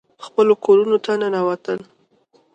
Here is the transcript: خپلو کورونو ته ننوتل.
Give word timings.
خپلو 0.25 0.53
کورونو 0.65 0.97
ته 1.05 1.11
ننوتل. 1.21 1.79